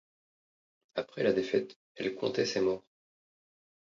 Après 0.95 1.21
la 1.21 1.31
défaite, 1.31 1.77
elle 1.93 2.15
comptait 2.15 2.47
ses 2.47 2.59
morts. 2.59 2.87